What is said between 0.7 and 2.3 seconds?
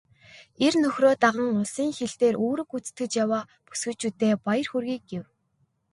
нөхрөө даган улсын хил